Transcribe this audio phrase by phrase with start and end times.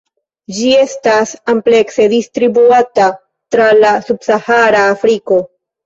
[0.59, 3.13] Ĝi estas amplekse distribuata
[3.55, 5.45] tra la subsahara Afriko.